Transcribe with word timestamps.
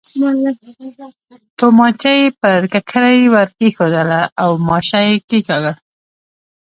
تومانچه 1.57 2.11
یې 2.19 2.25
پر 2.41 2.59
ککرۍ 2.73 3.19
ور 3.33 3.49
کېښووله 3.57 4.21
او 4.43 4.49
ماشه 4.67 4.99
یې 5.07 5.15
کېکاږل. 5.29 5.75